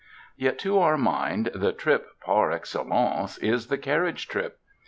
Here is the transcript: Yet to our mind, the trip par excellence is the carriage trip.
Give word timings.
Yet 0.35 0.57
to 0.61 0.79
our 0.79 0.97
mind, 0.97 1.51
the 1.53 1.71
trip 1.71 2.19
par 2.21 2.51
excellence 2.51 3.37
is 3.37 3.67
the 3.67 3.77
carriage 3.77 4.27
trip. 4.27 4.57